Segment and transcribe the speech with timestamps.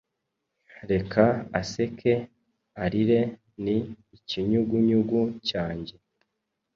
[0.91, 1.23] Reka
[1.59, 2.13] aseke,
[2.83, 3.21] arire,
[3.63, 3.77] Ni
[4.17, 5.93] Ikinyugunyugu cyanjye